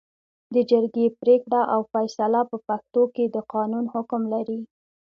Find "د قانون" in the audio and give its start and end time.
3.35-3.85